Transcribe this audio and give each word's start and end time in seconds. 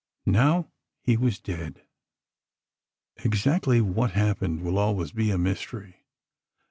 Now, 0.25 0.71
he 1.03 1.15
was 1.15 1.37
dead. 1.37 1.83
Exactly 3.17 3.81
what 3.81 4.13
happened 4.13 4.63
will 4.63 4.79
always 4.79 5.11
be 5.11 5.29
a 5.29 5.37
mystery. 5.37 6.05